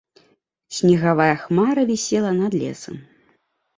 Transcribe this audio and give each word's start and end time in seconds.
Снегавая 0.77 1.35
хмара 1.43 1.83
вісела 1.91 2.31
над 2.41 2.53
лесам. 2.63 2.95